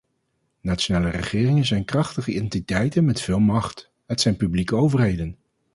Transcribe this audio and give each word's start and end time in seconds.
Nationale 0.61 1.09
regeringen 1.09 1.65
zijn 1.65 1.85
krachtige 1.85 2.33
entiteiten 2.33 3.05
met 3.05 3.21
veel 3.21 3.39
macht, 3.39 3.91
het 4.05 4.21
zijn 4.21 4.37
publieke 4.37 4.75
overheden. 4.75 5.37